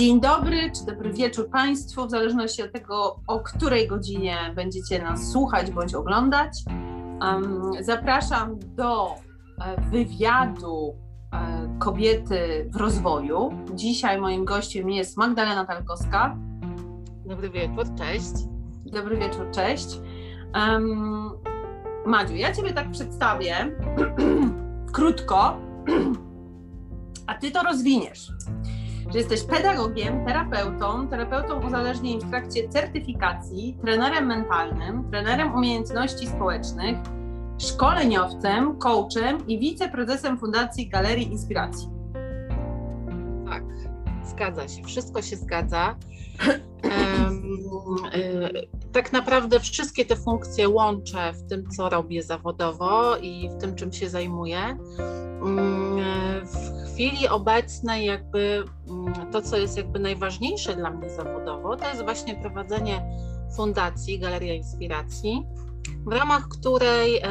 [0.00, 5.30] Dzień dobry, czy dobry wieczór Państwu, w zależności od tego, o której godzinie będziecie nas
[5.32, 6.52] słuchać bądź oglądać.
[7.80, 9.14] Zapraszam do
[9.64, 10.94] e, wywiadu
[11.32, 13.50] e, kobiety w rozwoju.
[13.74, 16.36] Dzisiaj moim gościem jest Magdalena Talkowska.
[17.26, 18.32] Dobry wieczór, cześć.
[18.86, 20.00] Dobry wieczór, cześć.
[20.54, 21.30] Um,
[22.06, 23.76] Madziu, ja Ciebie tak przedstawię
[24.92, 25.56] krótko,
[27.26, 28.32] a Ty to rozwiniesz
[29.12, 36.96] że jesteś pedagogiem, terapeutą, terapeutą uzależnień w trakcie certyfikacji, trenerem mentalnym, trenerem umiejętności społecznych,
[37.58, 41.88] szkoleniowcem, coachem i wiceprezesem Fundacji Galerii Inspiracji.
[43.48, 43.64] Tak,
[44.24, 45.96] zgadza się, wszystko się zgadza.
[48.92, 53.92] tak naprawdę wszystkie te funkcje łączę w tym, co robię zawodowo i w tym, czym
[53.92, 54.58] się zajmuję.
[55.42, 61.88] Mm, w chwili obecnej jakby mm, to, co jest jakby najważniejsze dla mnie zawodowo, to
[61.88, 63.02] jest właśnie prowadzenie
[63.56, 65.46] fundacji Galeria Inspiracji,
[66.06, 67.28] w ramach której e,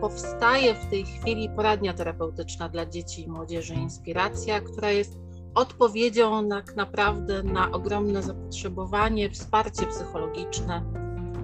[0.00, 5.18] powstaje w tej chwili poradnia terapeutyczna dla dzieci i młodzieży Inspiracja, która jest
[5.54, 10.82] odpowiedzią tak naprawdę na ogromne zapotrzebowanie, wsparcie psychologiczne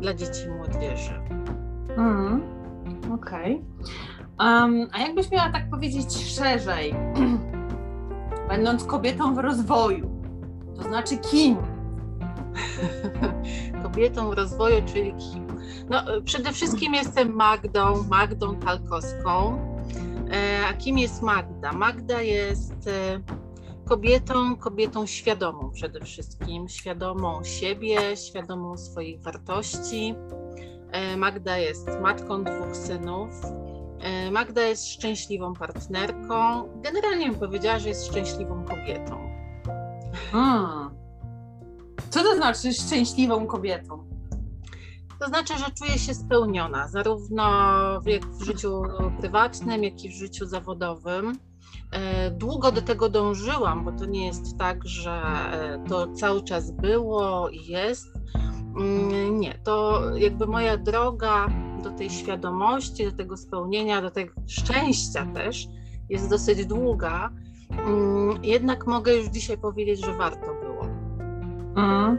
[0.00, 1.20] dla dzieci i młodzieży.
[1.96, 2.42] Mm,
[3.14, 3.62] Okej.
[4.36, 4.62] Okay.
[4.62, 6.94] Um, a jakbyś miała tak powiedzieć szerzej,
[8.48, 10.22] będąc kobietą w rozwoju.
[10.76, 11.56] To znaczy kim?
[13.82, 15.46] kobietą w rozwoju, czyli kim?
[15.90, 19.58] No, przede wszystkim jestem Magdą, Magdą Talkowską.
[20.32, 21.72] E, a kim jest Magda?
[21.72, 23.20] Magda jest e,
[23.84, 30.14] kobietą, kobietą świadomą przede wszystkim, świadomą siebie, świadomą swoich wartości.
[30.92, 33.30] E, Magda jest matką dwóch synów,
[34.32, 36.68] Magda jest szczęśliwą partnerką.
[36.82, 39.30] Generalnie bym powiedziała, że jest szczęśliwą kobietą.
[40.32, 40.90] Hmm.
[42.10, 44.08] Co to znaczy szczęśliwą kobietą?
[45.20, 47.44] To znaczy, że czuję się spełniona, zarówno
[48.40, 48.82] w życiu
[49.20, 51.38] prywatnym, jak i w życiu zawodowym.
[51.92, 56.70] E, długo do tego dążyłam, bo to nie jest tak, że e, to cały czas
[56.70, 58.06] było i jest.
[58.76, 61.46] Mm, nie, to jakby moja droga
[61.82, 65.68] do tej świadomości, do tego spełnienia, do tego szczęścia też
[66.08, 67.30] jest dosyć długa.
[67.70, 70.86] Mm, jednak mogę już dzisiaj powiedzieć, że warto było.
[71.76, 72.18] Mm.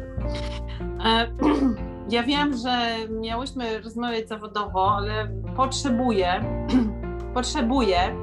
[2.09, 6.43] Ja wiem, że miałyśmy rozmawiać zawodowo, ale potrzebuję,
[7.33, 8.15] potrzebuję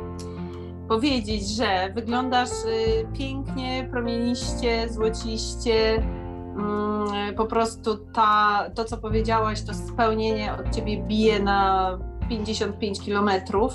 [0.88, 6.02] powiedzieć, że wyglądasz y, pięknie, promieniście, złociście,
[7.36, 13.74] po prostu ta, to, co powiedziałaś, to spełnienie od ciebie bije na 55 kilometrów.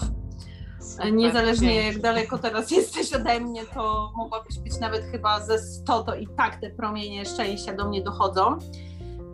[1.12, 6.16] Niezależnie jak daleko teraz jesteś ode mnie, to mogłabyś być nawet chyba ze 100, to
[6.16, 8.58] i tak te promienie szczęścia do mnie dochodzą.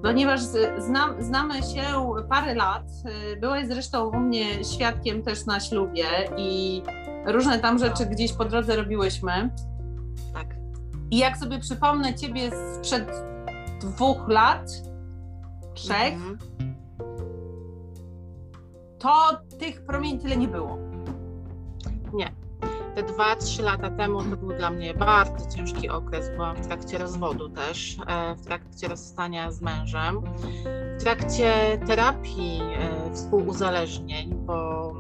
[0.04, 0.42] Ponieważ
[0.78, 2.84] znam, znamy się parę lat,
[3.42, 6.06] byłaś zresztą u mnie świadkiem też na ślubie
[6.38, 6.82] i
[7.26, 9.50] różne tam rzeczy gdzieś po drodze robiłyśmy.
[10.34, 10.48] Tak.
[11.12, 13.37] I jak sobie przypomnę ciebie sprzed
[13.80, 14.70] dwóch lat,
[15.74, 16.38] trzech, mhm.
[19.00, 19.14] to
[19.60, 20.78] tych promieni tyle nie było.
[22.14, 22.32] Nie.
[22.96, 26.30] Te dwa, trzy lata temu to był dla mnie bardzo ciężki okres.
[26.30, 30.22] Byłam w trakcie rozwodu też, e, w trakcie rozstania z mężem,
[31.00, 34.94] w trakcie terapii e, współuzależnień, bo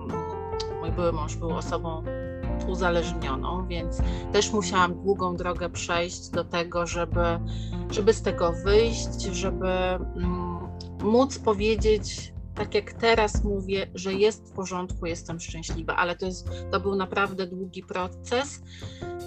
[0.79, 2.03] mój były mąż był osobą
[2.67, 3.97] uzależnioną, więc
[4.33, 7.39] też musiałam długą drogę przejść do tego, żeby,
[7.91, 10.57] żeby z tego wyjść, żeby mm,
[11.03, 16.49] móc powiedzieć, tak jak teraz mówię, że jest w porządku, jestem szczęśliwa, ale to, jest,
[16.71, 18.61] to był naprawdę długi proces,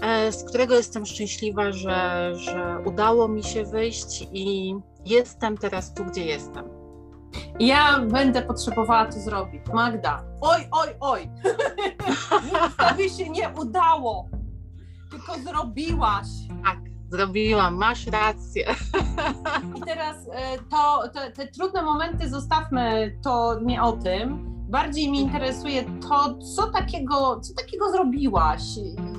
[0.02, 4.74] e, z którego jestem szczęśliwa, że, że udało mi się wyjść i
[5.06, 6.79] jestem teraz tu, gdzie jestem.
[7.58, 9.62] Ja będę potrzebowała to zrobić.
[9.74, 11.30] Magda, oj, oj, oj.
[12.88, 14.28] Tobie się nie udało,
[15.10, 16.26] tylko zrobiłaś.
[16.64, 16.78] Tak,
[17.10, 18.74] zrobiłam, masz rację.
[19.76, 24.49] I teraz e, to, te, te trudne momenty zostawmy, to nie o tym.
[24.70, 28.62] Bardziej mi interesuje to, co takiego, co takiego zrobiłaś,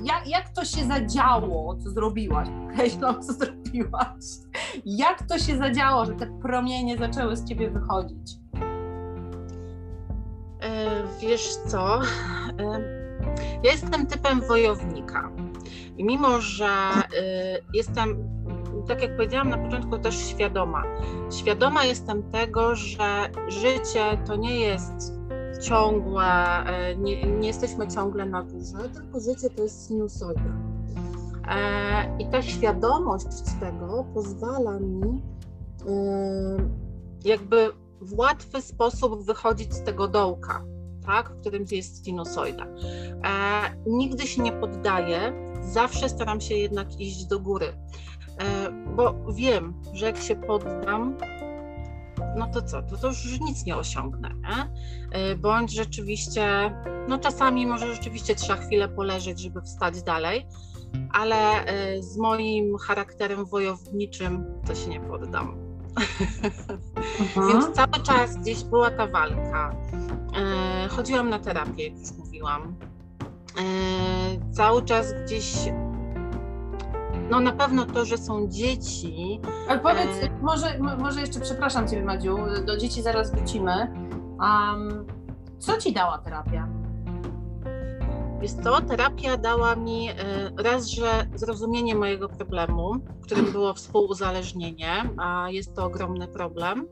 [0.04, 4.24] jak, jak to się zadziało, co zrobiłaś, określam, co zrobiłaś,
[4.84, 8.36] jak to się zadziało, że te promienie zaczęły z ciebie wychodzić?
[10.60, 12.02] E, wiesz co, e,
[13.62, 15.30] ja jestem typem wojownika.
[15.96, 18.28] I mimo, że e, jestem,
[18.88, 20.82] tak jak powiedziałam na początku, też świadoma.
[21.38, 25.22] Świadoma jestem tego, że życie to nie jest
[25.62, 26.24] ciągłe,
[26.98, 30.52] nie, nie jesteśmy ciągle na górze, tylko życie to jest sinusoida.
[32.18, 33.26] I ta świadomość
[33.60, 35.22] tego pozwala mi
[37.24, 37.68] jakby
[38.00, 40.64] w łatwy sposób wychodzić z tego dołka,
[41.06, 42.66] tak, w którym jest sinusoida.
[43.86, 45.32] Nigdy się nie poddaję,
[45.62, 47.66] zawsze staram się jednak iść do góry,
[48.96, 51.16] bo wiem, że jak się poddam,
[52.36, 54.70] no to co, to, to już nic nie osiągnę, nie?
[55.10, 56.74] E, bądź rzeczywiście,
[57.08, 60.46] no czasami może rzeczywiście trzeba chwilę poleżeć, żeby wstać dalej,
[61.12, 65.56] ale e, z moim charakterem wojowniczym to się nie poddam.
[67.20, 67.48] Mhm.
[67.48, 69.76] Więc cały czas gdzieś była ta walka.
[70.36, 72.76] E, chodziłam na terapię, jak już mówiłam.
[74.52, 75.54] Cały czas gdzieś
[77.30, 79.40] no na pewno to, że są dzieci.
[79.68, 80.30] Ale powiedz, e...
[80.42, 82.36] może, może jeszcze, przepraszam Ciebie Madziu,
[82.66, 83.92] do dzieci zaraz wrócimy.
[84.40, 85.06] Um,
[85.58, 86.68] co Ci dała terapia?
[88.42, 90.14] Jest to, terapia dała mi e,
[90.62, 96.86] raz, że zrozumienie mojego problemu, którym było współuzależnienie, a jest to ogromny problem.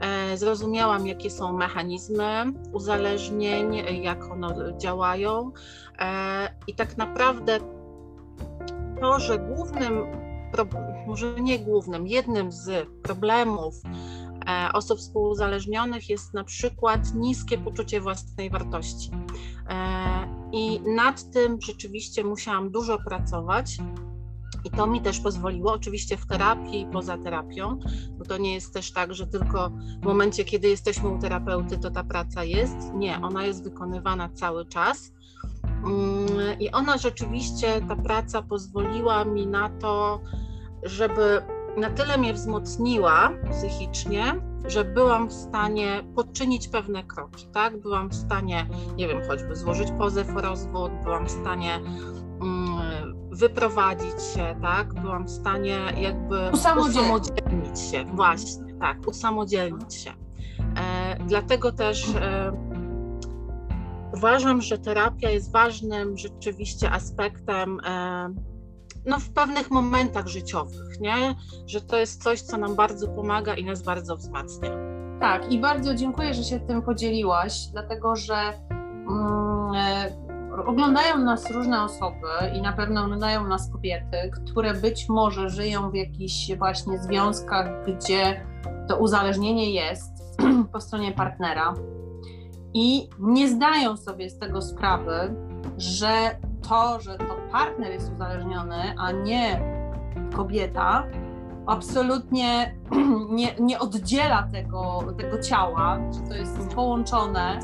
[0.00, 5.52] E, zrozumiałam, jakie są mechanizmy uzależnień, jak one działają,
[6.66, 7.58] i tak naprawdę
[9.00, 9.98] to, że głównym,
[11.06, 13.74] może nie głównym, jednym z problemów
[14.48, 19.10] e, osób współuzależnionych jest na przykład niskie poczucie własnej wartości.
[19.68, 23.78] E, I nad tym rzeczywiście musiałam dużo pracować.
[24.64, 27.78] I to mi też pozwoliło, oczywiście w terapii i poza terapią,
[28.18, 29.70] bo to nie jest też tak, że tylko
[30.02, 32.76] w momencie, kiedy jesteśmy u terapeuty, to ta praca jest.
[32.94, 35.12] Nie, ona jest wykonywana cały czas.
[35.84, 40.20] Mm, I ona rzeczywiście, ta praca pozwoliła mi na to,
[40.82, 41.42] żeby
[41.76, 47.80] na tyle mnie wzmocniła psychicznie, że byłam w stanie poczynić pewne kroki, tak?
[47.80, 54.22] Byłam w stanie, nie wiem, choćby złożyć pozew o rozwód, byłam w stanie mm, wyprowadzić
[54.34, 54.94] się, tak?
[54.94, 60.10] Byłam w stanie jakby usamodzielnić się, właśnie, tak, usamodzielnić się.
[60.76, 62.52] E, dlatego też e,
[64.16, 68.28] Uważam, że terapia jest ważnym rzeczywiście aspektem e,
[69.06, 71.34] no, w pewnych momentach życiowych, nie?
[71.66, 74.70] że to jest coś, co nam bardzo pomaga i nas bardzo wzmacnia.
[75.20, 78.52] Tak, i bardzo dziękuję, że się tym podzieliłaś, dlatego że
[79.10, 80.26] mm, e,
[80.66, 85.94] oglądają nas różne osoby i na pewno oglądają nas kobiety, które być może żyją w
[85.94, 88.46] jakichś właśnie związkach, gdzie
[88.88, 90.12] to uzależnienie jest
[90.72, 91.74] po stronie partnera
[92.76, 95.34] i nie zdają sobie z tego sprawy,
[95.78, 96.36] że
[96.68, 99.60] to, że to partner jest uzależniony, a nie
[100.34, 101.06] kobieta,
[101.66, 102.74] absolutnie
[103.30, 107.58] nie, nie oddziela tego, tego ciała, że to jest połączone.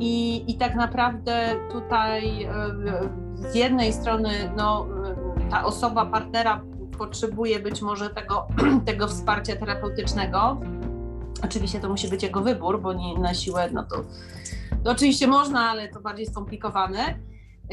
[0.00, 2.50] I, I tak naprawdę tutaj e,
[3.34, 4.86] z jednej strony no,
[5.50, 6.60] ta osoba, partnera
[6.98, 8.46] potrzebuje być może tego,
[8.86, 10.60] tego wsparcia terapeutycznego,
[11.44, 13.96] Oczywiście to musi być jego wybór, bo nie na siłę, no to,
[14.84, 17.18] to oczywiście można, ale to bardziej skomplikowane.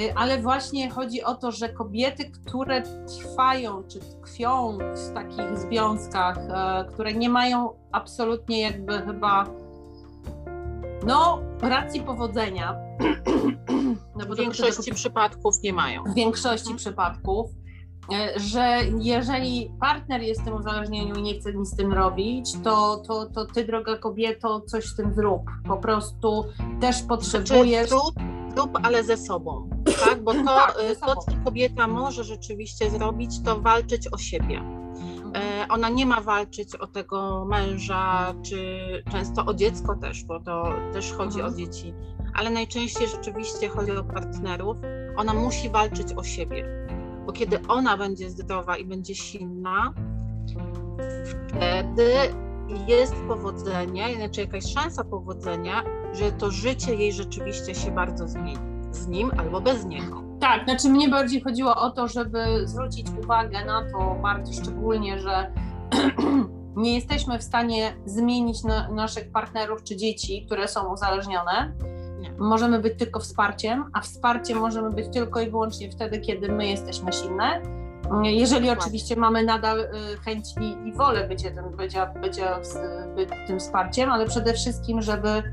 [0.01, 6.38] Y, ale właśnie chodzi o to, że kobiety, które trwają czy tkwią w takich związkach,
[6.38, 9.45] e, które nie mają absolutnie jakby chyba
[11.06, 12.75] no, racji powodzenia.
[14.15, 16.04] No w większości przypadków nie mają.
[16.04, 16.77] W większości mhm.
[16.77, 17.50] przypadków
[18.36, 22.98] że jeżeli partner jest w tym uzależnieniu i nie chce nic z tym robić, to,
[22.98, 25.41] to, to ty, droga kobieto, coś z tym zrób.
[25.67, 26.45] Po prostu
[26.81, 27.89] też znaczy, potrzebujesz.
[27.89, 28.15] Zrób,
[28.55, 29.69] zrób ale ze sobą,
[30.05, 30.24] tak?
[30.24, 34.62] Bo to, tak, e, to, co kobieta może rzeczywiście zrobić, to walczyć o siebie.
[35.36, 38.57] E, ona nie ma walczyć o tego męża, czy
[39.12, 41.53] często o dziecko też, bo to też chodzi mhm.
[41.53, 41.93] o dzieci,
[42.33, 44.77] ale najczęściej rzeczywiście chodzi o partnerów.
[45.17, 46.82] Ona musi walczyć o siebie
[47.25, 49.94] bo kiedy ona będzie zdrowa i będzie silna,
[51.50, 52.13] wtedy
[52.88, 58.74] jest powodzenie, inaczej jakaś szansa powodzenia, że to życie jej rzeczywiście się bardzo zmieni.
[58.92, 60.24] Z nim albo bez niego.
[60.39, 65.51] Tak, znaczy mnie bardziej chodziło o to, żeby zwrócić uwagę na to bardzo szczególnie, że
[66.75, 71.74] nie jesteśmy w stanie zmienić na, naszych partnerów czy dzieci, które są uzależnione
[72.37, 77.13] Możemy być tylko wsparciem, a wsparciem możemy być tylko i wyłącznie wtedy, kiedy my jesteśmy
[77.13, 77.61] silne.
[78.23, 79.87] Jeżeli oczywiście mamy nadal y,
[80.25, 82.61] chęć i, i wolę bycia tym, bycia, bycia,
[83.47, 85.43] tym wsparciem, ale przede wszystkim, żeby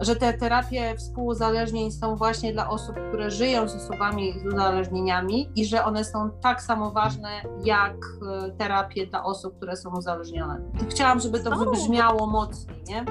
[0.00, 5.66] że te terapie współuzależnień są właśnie dla osób, które żyją z osobami z uzależnieniami i
[5.66, 7.28] że one są tak samo ważne
[7.64, 10.60] jak y, terapie dla osób, które są uzależnione.
[10.90, 13.04] Chciałam, żeby to wybrzmiało mocniej, nie?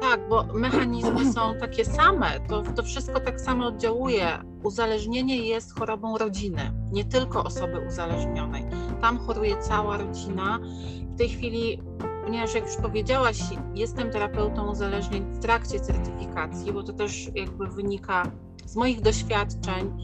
[0.00, 4.38] Tak, bo mechanizmy są takie same, to, to wszystko tak samo oddziałuje.
[4.62, 8.64] Uzależnienie jest chorobą rodziny, nie tylko osoby uzależnionej.
[9.00, 10.58] Tam choruje cała rodzina.
[11.14, 11.82] W tej chwili,
[12.24, 13.38] ponieważ jak już powiedziałaś,
[13.74, 18.30] jestem terapeutą uzależnień w trakcie certyfikacji, bo to też jakby wynika
[18.66, 19.96] z moich doświadczeń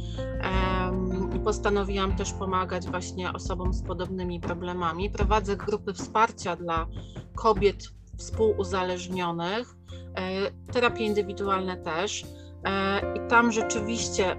[1.44, 5.10] postanowiłam też pomagać właśnie osobom z podobnymi problemami.
[5.10, 6.86] Prowadzę grupy wsparcia dla
[7.34, 9.76] kobiet współuzależnionych,
[10.14, 12.24] e, terapie indywidualne też.
[12.64, 14.36] E, I tam rzeczywiście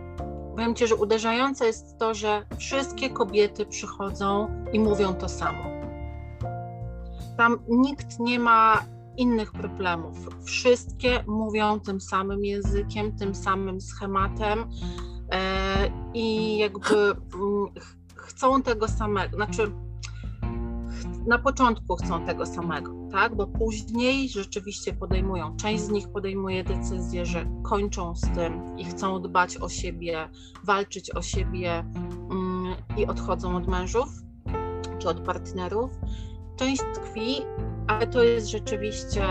[0.58, 5.64] powiem Ci, że uderzające jest to, że wszystkie kobiety przychodzą i mówią to samo.
[7.38, 8.84] Tam nikt nie ma
[9.18, 10.18] innych problemów.
[10.44, 14.70] Wszystkie mówią tym samym językiem, tym samym schematem
[15.32, 17.68] e, i jakby mm,
[18.16, 19.36] chcą tego samego.
[19.36, 19.72] Znaczy,
[21.28, 23.36] na początku chcą tego samego, tak?
[23.36, 29.22] Bo później rzeczywiście podejmują, część z nich podejmuje decyzję, że kończą z tym i chcą
[29.22, 30.30] dbać o siebie,
[30.64, 31.86] walczyć o siebie
[32.32, 34.08] mm, i odchodzą od mężów
[35.00, 35.92] czy od partnerów.
[36.56, 37.36] Część tkwi,
[37.88, 39.24] ale to jest rzeczywiście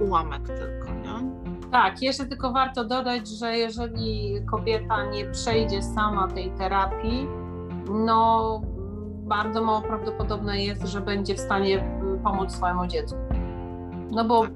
[0.00, 0.92] ułamek tylko?
[1.72, 7.28] Tak, jeszcze tylko warto dodać, że jeżeli kobieta nie przejdzie sama tej terapii,
[7.90, 8.60] no
[9.32, 13.18] bardzo mało prawdopodobne jest, że będzie w stanie mm, pomóc swojemu dziecku.
[14.10, 14.52] No bo tak.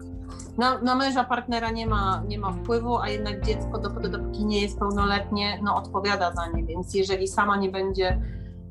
[0.59, 4.61] na, na męża partnera nie ma, nie ma wpływu, a jednak dziecko dopóki, dopóki nie
[4.61, 8.21] jest pełnoletnie, no odpowiada za nie, więc jeżeli sama nie będzie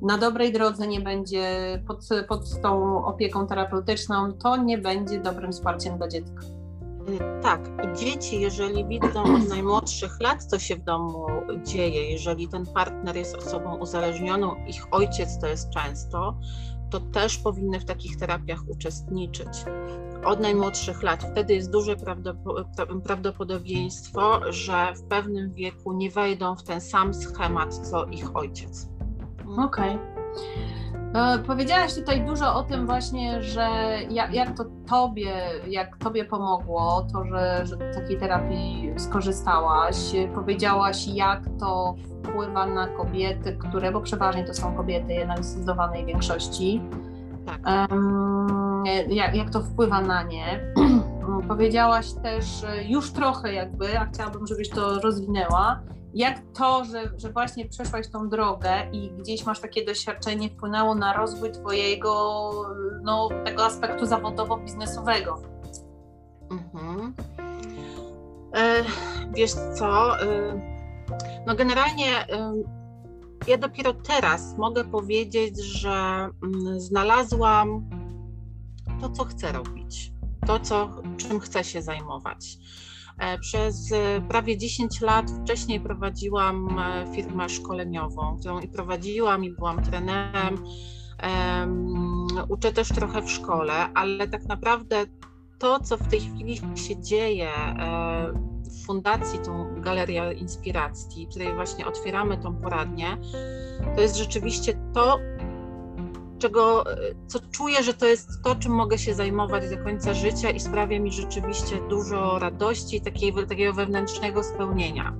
[0.02, 1.44] na dobrej drodze, nie będzie
[1.88, 6.42] pod, pod tą opieką terapeutyczną, to nie będzie dobrym wsparciem dla dziecka.
[7.42, 7.62] Tak,
[7.98, 11.28] dzieci, jeżeli widzą od najmłodszych lat, co się w domu
[11.64, 16.40] dzieje, jeżeli ten partner jest osobą uzależnioną, ich ojciec to jest często,
[16.92, 19.66] to też powinny w takich terapiach uczestniczyć.
[20.26, 21.24] Od najmłodszych lat.
[21.32, 21.96] Wtedy jest duże
[23.06, 28.90] prawdopodobieństwo, że w pewnym wieku nie wejdą w ten sam schemat, co ich ojciec.
[29.58, 29.96] Okej.
[29.96, 30.75] Okay.
[31.14, 33.68] E, powiedziałaś tutaj dużo o tym właśnie, że
[34.10, 35.34] jak, jak to tobie,
[35.68, 39.96] jak tobie pomogło, to, że, że takiej terapii skorzystałaś.
[40.36, 46.06] Powiedziałaś, jak to wpływa na kobiety, które, bo przeważnie to są kobiety jednak w zdecydowanej
[46.06, 46.82] większości.
[47.46, 47.90] Tak.
[47.92, 50.74] Um, jak, jak to wpływa na nie.
[51.48, 52.46] Powiedziałaś też
[52.86, 55.80] już trochę jakby, a chciałabym, żebyś to rozwinęła,
[56.16, 61.14] jak to, że, że właśnie przeszłaś tą drogę i gdzieś masz takie doświadczenie, wpłynęło na
[61.14, 62.52] rozwój Twojego,
[63.04, 65.42] no, tego aspektu zawodowo-biznesowego?
[66.52, 67.14] Mhm.
[68.54, 68.84] E,
[69.34, 70.62] wiesz co, e,
[71.48, 72.54] no generalnie e,
[73.48, 77.90] ja dopiero teraz mogę powiedzieć, że mm, znalazłam
[79.02, 80.12] to, co chcę robić,
[80.48, 82.58] to, co, czym chcę się zajmować.
[83.20, 89.52] E, przez e, prawie 10 lat wcześniej prowadziłam e, firmę szkoleniową, którą i prowadziłam, i
[89.52, 90.64] byłam trenerem.
[92.50, 95.06] Uczę też trochę w szkole, ale tak naprawdę
[95.60, 97.50] to, co w tej chwili się dzieje
[98.64, 103.18] w fundacji, tą Galerię Inspiracji, której właśnie otwieramy tą poradnię,
[103.96, 105.20] to jest rzeczywiście to,
[106.40, 106.84] czego,
[107.28, 111.00] co czuję, że to jest to, czym mogę się zajmować do końca życia i sprawia
[111.00, 115.14] mi rzeczywiście dużo radości, takiego, takiego wewnętrznego spełnienia.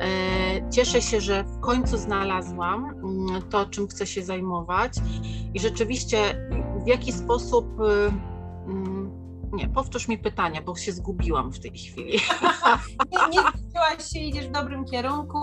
[0.00, 4.92] E, cieszę się, że w końcu znalazłam mm, to, czym chcę się zajmować
[5.54, 6.48] i rzeczywiście
[6.84, 7.80] w jaki sposób.
[7.80, 8.12] Y,
[8.66, 12.18] mm, nie, powtórz mi pytania, bo się zgubiłam w tej chwili.
[13.12, 15.38] nie, nie zgubiłaś się, idziesz w dobrym kierunku.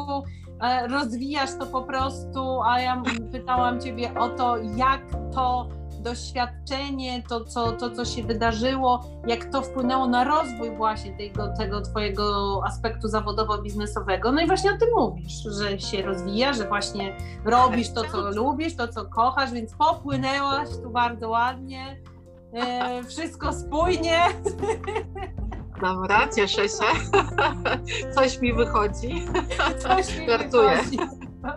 [0.62, 5.02] E, rozwijasz to po prostu, a ja pytałam Ciebie o to, jak
[5.34, 5.68] to
[6.04, 11.82] doświadczenie, to co, to, co się wydarzyło, jak to wpłynęło na rozwój właśnie tego, tego
[11.82, 14.32] Twojego aspektu zawodowo-biznesowego.
[14.32, 18.76] No i właśnie o tym mówisz, że się rozwija, że właśnie robisz to, co lubisz,
[18.76, 21.98] to, co kochasz, więc popłynęłaś tu bardzo ładnie.
[22.54, 24.20] E, wszystko spójnie.
[25.84, 26.86] Dobra, cieszę się.
[28.16, 29.26] Coś mi wychodzi.
[29.80, 30.78] Coś mi Żartuję.
[30.78, 30.98] wychodzi.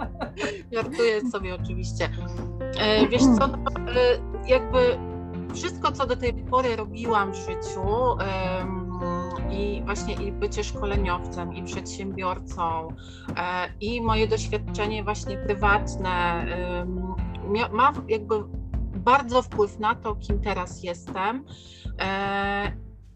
[0.72, 2.08] Żartuję sobie oczywiście.
[2.78, 4.98] E, wiesz co, no, e, jakby
[5.54, 8.16] wszystko, co do tej pory robiłam w życiu
[9.50, 12.88] i właśnie i bycie szkoleniowcem, i przedsiębiorcą,
[13.36, 16.46] e, i moje doświadczenie właśnie prywatne
[17.72, 18.34] ma jakby
[18.96, 21.44] bardzo wpływ na to, kim teraz jestem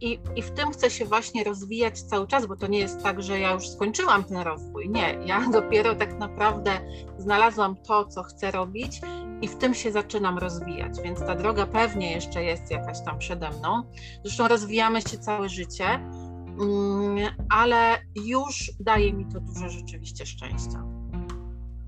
[0.01, 3.23] i, I w tym chcę się właśnie rozwijać cały czas, bo to nie jest tak,
[3.23, 4.91] że ja już skończyłam ten rozwój.
[4.91, 6.71] Nie, ja dopiero tak naprawdę
[7.19, 9.01] znalazłam to, co chcę robić
[9.43, 13.51] i w tym się zaczynam rozwijać, więc ta droga pewnie jeszcze jest jakaś tam przede
[13.51, 13.83] mną.
[14.25, 20.85] Zresztą rozwijamy się całe życie mm, ale już daje mi to dużo rzeczywiście szczęścia.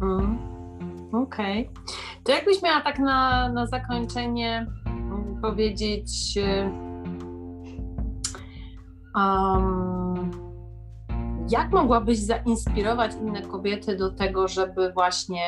[0.02, 0.38] Mm.
[1.12, 1.68] Okej.
[1.68, 1.84] Okay.
[2.24, 6.38] To jakbyś miała tak na, na zakończenie mm, powiedzieć,
[9.14, 10.30] um,
[11.48, 15.40] jak mogłabyś zainspirować inne kobiety do tego, żeby właśnie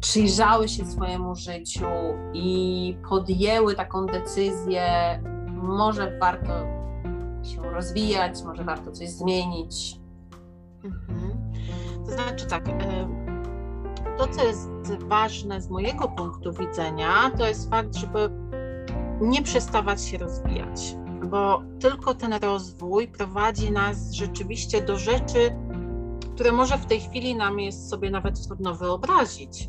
[0.00, 1.86] przyjrzały się swojemu życiu
[2.32, 4.82] i podjęły taką decyzję,
[5.54, 6.52] może warto
[7.42, 10.00] się rozwijać, może warto coś zmienić.
[10.84, 11.52] Mhm.
[12.06, 12.64] To znaczy tak,
[14.18, 18.30] to co jest ważne z mojego punktu widzenia, to jest fakt, żeby
[19.20, 25.56] nie przestawać się rozwijać, bo tylko ten rozwój prowadzi nas rzeczywiście do rzeczy,
[26.34, 29.68] które może w tej chwili nam jest sobie nawet trudno wyobrazić,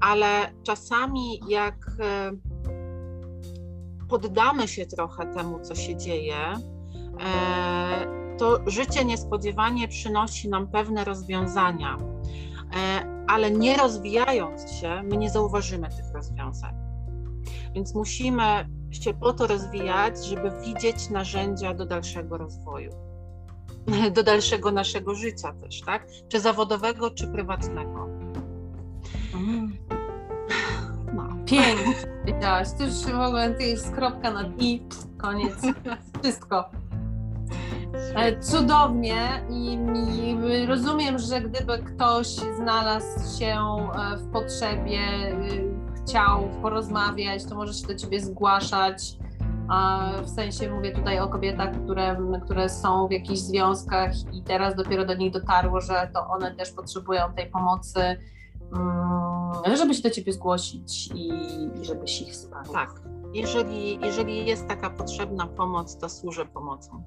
[0.00, 2.32] ale czasami jak e,
[4.08, 6.36] poddamy się trochę temu, co się dzieje,
[7.20, 15.30] e, to życie niespodziewanie przynosi nam pewne rozwiązania, e, ale nie rozwijając się, my nie
[15.30, 16.74] zauważymy tych rozwiązań.
[17.74, 18.42] Więc musimy
[18.90, 22.90] się po to rozwijać, żeby widzieć narzędzia do dalszego rozwoju.
[24.16, 26.06] do dalszego naszego życia też, tak?
[26.28, 28.08] Czy zawodowego, czy prywatnego.
[29.34, 29.76] Mm.
[31.14, 31.28] No.
[31.46, 32.68] Pięknie powiedziałaś.
[32.78, 34.82] To już w ogóle to jest kropka nad i,
[35.18, 35.54] koniec.
[36.22, 36.70] Wszystko.
[38.14, 39.78] E, cudownie I,
[40.18, 45.00] i rozumiem, że gdyby ktoś znalazł się e, w potrzebie,
[45.52, 49.16] y, chciał porozmawiać, to może się do ciebie zgłaszać
[50.24, 55.04] w sensie mówię tutaj o kobietach, które, które są w jakichś związkach i teraz dopiero
[55.04, 58.00] do nich dotarło, że to one też potrzebują tej pomocy,
[58.76, 61.28] mm, żeby się do ciebie zgłosić i,
[61.80, 62.72] i żebyś ich wsparł.
[62.72, 62.90] Tak.
[63.34, 67.02] Jeżeli, jeżeli jest taka potrzebna pomoc, to służę pomocą.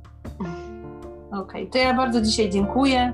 [1.28, 1.68] Okej, okay.
[1.68, 3.14] to ja bardzo dzisiaj dziękuję.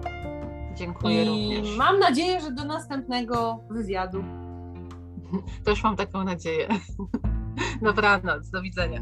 [0.75, 1.77] Dziękuję I również.
[1.77, 4.24] Mam nadzieję, że do następnego wywiadu.
[5.63, 6.68] Też mam taką nadzieję.
[7.81, 9.01] Dobranoc, do widzenia.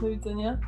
[0.00, 0.58] Do widzenia.